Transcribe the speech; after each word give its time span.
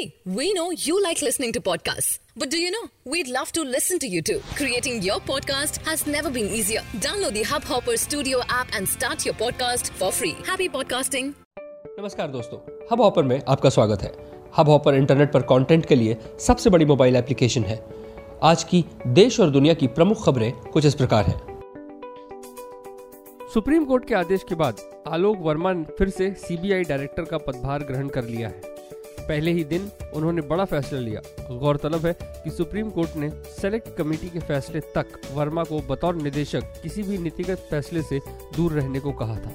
See, 0.00 0.14
we 0.26 0.52
know 0.54 0.70
you 0.72 1.02
like 1.02 1.20
listening 1.20 1.52
to 1.54 1.60
podcasts. 1.60 2.20
But 2.36 2.50
do 2.50 2.58
you 2.58 2.70
know? 2.70 2.84
We'd 3.04 3.28
love 3.28 3.50
to 3.52 3.62
listen 3.62 3.98
to 3.98 4.06
you 4.06 4.22
too. 4.22 4.40
Creating 4.54 5.02
your 5.02 5.18
podcast 5.20 5.80
has 5.88 6.06
never 6.06 6.30
been 6.30 6.46
easier. 6.48 6.82
Download 7.06 7.34
the 7.34 7.42
Hubhopper 7.42 7.96
Studio 7.98 8.40
app 8.48 8.68
and 8.74 8.88
start 8.88 9.26
your 9.26 9.34
podcast 9.34 9.90
for 9.92 10.10
free. 10.20 10.32
Happy 10.46 10.68
podcasting. 10.76 11.32
नमस्कार 11.98 12.28
दोस्तों 12.30 12.58
hub 12.92 13.00
hopper 13.00 13.22
में 13.22 13.40
आपका 13.48 13.70
स्वागत 13.70 14.02
है 14.02 14.12
hub 14.56 14.68
hopper 14.68 14.94
internet 14.94 15.32
पर 15.32 15.42
content 15.50 15.86
के 15.86 15.94
लिए 15.94 16.16
सबसे 16.46 16.70
बड़ी 16.70 16.84
मोबाइल 16.92 17.16
एप्लीकेशन 17.16 17.64
है 17.64 17.78
आज 18.52 18.64
की 18.70 18.84
देश 19.20 19.40
और 19.40 19.50
दुनिया 19.58 19.74
की 19.82 19.86
प्रमुख 20.00 20.24
खबरें 20.26 20.52
कुछ 20.72 20.86
इस 20.86 20.94
प्रकार 21.02 21.24
हैं 21.30 21.38
सुप्रीम 23.54 23.84
कोर्ट 23.84 24.08
के 24.08 24.14
आदेश 24.14 24.44
के 24.48 24.54
बाद 24.54 24.80
आलोक 25.08 25.38
वर्मा 25.42 25.72
ने 25.72 25.84
फिर 25.98 26.08
से 26.18 26.30
सीबीआई 26.48 26.84
डायरेक्टर 26.88 27.24
का 27.30 27.38
पदभार 27.46 27.82
ग्रहण 27.84 28.08
कर 28.16 28.24
लिया 28.24 28.48
है 28.48 28.69
पहले 29.30 29.50
ही 29.52 29.64
दिन 29.64 29.90
उन्होंने 30.14 30.42
बड़ा 30.42 30.64
फैसला 30.64 30.98
लिया। 31.00 31.20
गौरतलब 31.50 32.06
है 32.06 32.12
कि 32.22 32.50
सुप्रीम 32.50 32.88
कोर्ट 32.90 33.16
ने 33.16 33.30
सेलेक्ट 33.60 33.88
कमेटी 33.96 34.28
के 34.28 34.38
फैसले 34.38 34.80
तक 34.80 35.20
वर्मा 35.32 35.64
को 35.64 35.80
बतौर 35.80 36.14
निदेशक 36.14 36.62
किसी 36.82 37.02
भी 37.02 37.18
नीतिगत 37.18 37.66
फैसले 37.70 38.02
से 38.02 38.20
दूर 38.56 38.72
रहने 38.72 39.00
को 39.00 39.12
कहा 39.12 39.36
था। 39.36 39.52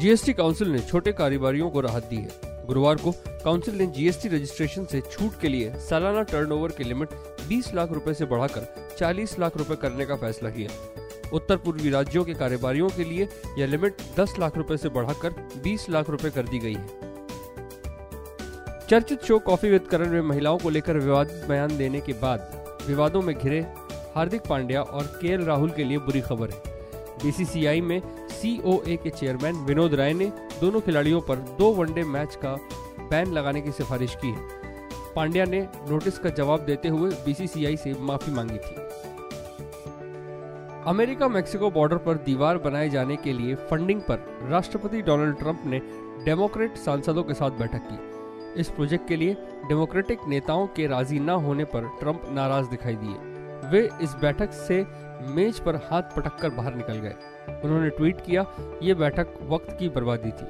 जीएसटी 0.00 0.32
काउंसिल 0.32 0.68
ने 0.68 0.78
छोटे 0.78 1.12
कारोबारियों 1.12 1.70
को 1.70 1.80
राहत 1.80 2.04
दी 2.04 2.16
है। 2.16 2.66
गुरुवार 2.66 2.96
को 2.96 3.12
काउंसिल 3.44 3.74
ने 3.74 3.86
जीएसटी 3.86 4.28
रजिस्ट्रेशन 4.28 4.84
से 4.84 5.00
छूट 5.00 5.40
के 5.40 5.48
लिए 5.48 5.70
सालाना 5.78 6.22
टर्नओवर 6.22 6.72
की 6.72 6.84
लिमिट 6.84 7.08
20 7.48 7.74
लाख 7.74 7.92
रुपए 7.92 8.14
से 8.14 8.24
बढ़ाकर 8.24 8.96
40 8.98 9.38
लाख 9.38 9.56
रुपए 9.56 9.76
करने 9.76 10.06
का 10.06 10.16
फैसला 10.16 10.50
किया। 10.50 10.70
उत्तर 11.34 11.56
पूर्वी 11.56 11.90
राज्यों 11.90 12.24
के 12.24 12.34
कारोबारियों 12.34 12.88
के 12.88 13.04
लिए 13.04 13.28
यह 13.58 13.66
लिमिट 13.66 13.96
10 14.18 14.38
लाख 14.38 14.56
रुपए 14.56 14.76
से 14.76 14.88
बढ़ाकर 14.88 15.34
20 15.62 15.88
लाख 15.90 16.10
रुपए 16.10 16.30
कर 16.30 16.42
दी 16.42 16.58
गई 16.58 16.74
है। 16.74 16.86
चर्चित 18.88 19.24
शो 19.24 19.38
कॉफ़ी 19.38 19.70
विद 19.70 19.82
करण 19.82 20.10
में 20.10 20.20
महिलाओं 20.20 20.58
को 20.58 20.70
लेकर 20.70 20.98
विवादित 20.98 21.44
बयान 21.48 21.76
देने 21.76 22.00
के 22.00 22.12
बाद 22.12 22.66
विवादों 22.86 23.22
में 23.22 23.38
घिरे 23.38 23.60
हार्दिक 24.14 24.40
पांड्या 24.40 24.82
और 24.82 25.02
के 25.02 25.44
राहुल 25.44 25.70
के 25.70 25.84
लिए 25.84 25.98
बुरी 25.98 26.20
खबर 26.20 26.50
है। 26.50 26.62
बीसीसीआई 27.24 27.80
में 27.80 28.00
सीओए 28.28 28.96
के 28.96 29.10
चेयरमैन 29.10 29.56
विनोद 29.56 29.94
राय 29.94 30.12
ने 30.12 30.26
दोनों 30.60 30.80
खिलाड़ियों 30.80 31.20
पर 31.20 31.36
दो 31.36 31.72
वनडे 31.72 32.02
मैच 32.02 32.34
का 32.34 32.56
बैन 33.10 33.32
लगाने 33.32 33.60
की 33.60 33.72
सिफारिश 33.72 34.14
की 34.14 34.28
है। 34.28 34.48
पांड्या 35.16 35.44
ने 35.44 35.68
नोटिस 35.90 36.18
का 36.18 36.30
जवाब 36.30 36.60
देते 36.60 36.88
हुए 36.88 37.10
बीसीसीआई 37.10 37.76
से 37.76 37.94
माफ़ी 38.00 38.32
मांगी 38.32 38.58
थी। 38.58 38.76
अमेरिका 40.86 41.28
मेक्सिको 41.28 41.70
बॉर्डर 41.70 41.96
पर 41.96 42.14
दीवार 42.14 42.58
बनाए 42.58 42.88
जाने 42.88 43.16
के 43.16 43.32
लिए 43.32 43.54
फंडिंग 43.54 44.00
पर 44.00 44.48
राष्ट्रपति 44.50 45.00
डोनाल्ड 45.02 45.38
ट्रंप 45.38 45.62
ने 45.66 45.78
डेमोक्रेट 46.24 46.76
सांसदों 46.76 47.22
के 47.22 47.34
साथ 47.34 47.50
बैठक 47.50 47.88
की। 47.90 48.60
इस 48.60 48.70
प्रोजेक्ट 48.70 49.08
के 49.08 49.16
लिए 49.16 49.34
डेमोक्रेटिक 49.68 50.18
नेताओं 50.28 50.66
के 50.66 50.86
राज़ी 50.86 51.20
न 51.20 51.28
होने 51.28 51.64
पर 51.64 51.88
ट्रंप 52.00 52.26
नाराज़ 52.30 52.68
दिखाई 52.70 52.96
दिए। 52.96 53.70
वे 53.70 53.88
इस 54.02 54.14
बैठक 54.14 54.52
से 54.52 54.86
मेज 55.34 55.60
पर 55.60 55.76
हाथ 55.76 56.16
पटक 56.16 56.38
कर 56.38 56.50
बाहर 56.50 56.74
निकल 56.74 56.94
गए। 56.94 57.60
उन्होंने 57.64 57.90
ट्वीट 57.90 58.20
किया, 58.20 58.46
ये 58.82 58.94
बैठक 58.94 59.38
वक्त 59.42 59.76
की 59.78 59.88
बर्बादी 59.88 60.30
थी। 60.30 60.46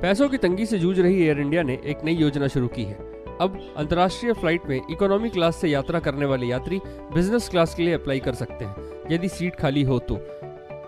पैसों 0.00 0.28
की 0.28 0.38
तंगी 0.38 0.66
से 0.66 0.78
जूझ 0.78 0.98
रही 1.00 1.22
एयर 1.22 1.40
इंडिया 1.40 1.62
ने 1.62 1.80
एक 1.84 2.04
नई 2.04 2.14
योजना 2.14 2.46
शुरू 2.48 2.68
की 2.68 2.84
है। 2.84 3.11
अब 3.42 3.74
अंतर्राष्ट्रीय 3.76 4.32
फ़्लाइट 4.32 4.66
में 4.68 4.80
इकोनॉमी 4.90 5.28
क्लास 5.28 5.56
से 5.56 5.68
यात्रा 5.68 6.00
करने 6.00 6.24
वाले 6.24 6.46
यात्री 6.46 6.80
बिज़नेस 7.14 7.48
क्लास 7.48 7.74
के 7.74 7.82
लिए 7.82 7.94
अप्लाई 7.94 8.20
कर 8.20 8.34
सकते 8.34 8.64
हैं। 8.64 9.06
यदि 9.10 9.28
सीट 9.28 9.56
खाली 9.56 9.82
हो 9.82 9.98
तो। 9.98 10.18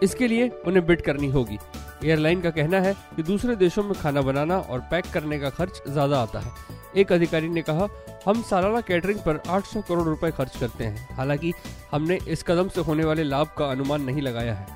इसके 0.02 0.28
लिए 0.28 0.48
उन्हें 0.48 0.86
बिड 0.86 1.02
करनी 1.02 1.30
होगी। 1.30 1.58
एयरलाइन 2.04 2.40
का 2.40 2.50
कहना 2.50 2.80
है 2.80 2.94
कि 3.16 3.22
दूसरे 3.22 3.56
देशों 3.56 3.82
में 3.82 3.92
खाना 3.94 4.20
बनाना 4.20 4.58
और 4.58 4.80
पैक 4.80 5.04
करने 5.14 5.38
का 5.38 5.50
खर्च 5.50 5.82
ज़्यादा 5.88 6.20
आता 6.20 6.40
है। 6.40 6.52
एक 6.96 7.12
अधिकारी 7.12 7.48
ने 7.48 7.62
कहा, 7.62 7.88
हम 8.26 8.42
सालाना 8.42 8.80
कैटरिंग 8.80 9.18
पर 9.18 9.42
800 9.48 9.82
करोड़ 9.82 10.08
रुपए 10.08 10.30
खर्च 10.30 10.56
करते 10.56 10.84
हैं। 10.84 11.16
हालाँकि 11.16 11.52
हमने 11.92 12.18
इस 12.28 12.42
कदम 12.42 12.68
से 12.68 12.80
होने 12.80 13.04
वाले 13.04 13.24
लाभ 13.24 13.54
का 13.58 13.66
अनुमान 13.66 14.02
नहीं 14.02 14.22
लगाया 14.22 14.54
है। 14.54 14.66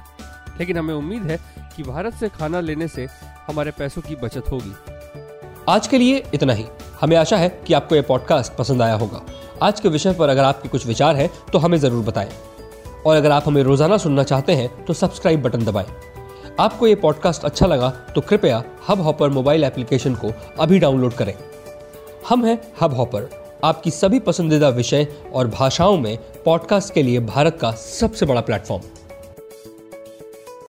लेकिन 0.59 0.79
हमें 0.79 0.95
उम्मीद 0.95 1.23
है 1.23 1.39
कि 1.77 1.83
भारत 1.83 2.15
से 2.15 2.29
खाना 2.29 2.61
लेने 2.61 2.89
से 2.89 3.09
हमारे 3.49 3.71
पैसों 3.71 4.03
की 4.03 4.17
बचत 4.17 4.45
होगी। 4.51 4.98
आज 5.69 5.87
के 5.87 5.99
लिए 5.99 6.23
इतना 6.35 6.53
ही। 6.53 6.65
हमें 7.01 7.17
आशा 7.17 7.37
है 7.37 7.49
कि 7.67 7.75
आपको 7.75 7.95
यह 7.95 8.03
पॉडकास्ट 8.03 8.53
पसंद 8.53 8.83
आया 8.83 8.95
होगा। 8.95 9.21
आज 9.63 9.81
के 9.81 9.89
विषय 9.89 10.13
पर 10.13 10.29
अगर 10.29 10.43
आपके 10.43 10.69
कुछ 10.69 10.87
विचार 10.87 11.17
हैं 11.17 11.29
तो 11.53 11.59
हमें 11.59 11.77
ज़रूर 11.79 12.05
बताएँ। 12.05 12.31
और 13.07 13.17
अगर 13.17 13.31
आप 13.31 13.45
हमें 13.47 13.63
रोज़ाना 13.63 13.97
सुनना 13.97 14.23
चाहते 14.23 14.53
हैं 14.53 14.85
तो 14.85 14.93
सब्सक्राइब 14.93 15.43
बटन 15.43 15.65
दबाएँ। 15.65 15.87
आपको 16.61 16.87
ये 16.87 16.95
पॉडकास्ट 16.95 17.45
अच्छा 17.45 17.67
लगा 17.67 17.91
तो 18.15 18.21
कृपया 18.21 18.63
हब 18.89 19.01
हॉपर 19.01 19.31
मोबाइल 19.31 19.65
एप्लीकेशन 19.65 20.15
को 20.15 20.33
अभी 20.61 20.79
डाउनलोड 20.79 21.15
करें। 21.15 21.35
हम 22.29 22.45
हैं 22.45 22.59
हब 22.81 22.95
हॉपर 22.95 23.29
आपकी 23.65 23.91
सभी 23.91 24.19
पसंदीदा 24.21 24.69
विषय 24.71 25.07
और 25.35 25.49
भाषाओं 25.49 25.99
में 25.99 26.17
पॉडकास्ट 26.45 26.95
के 26.95 27.03
लिए 27.03 27.21
भारत 27.27 27.59
का 27.61 27.73
सबसे 27.73 28.27
बड़ा 28.27 28.41
प्लेटफॉर्म 28.41 28.83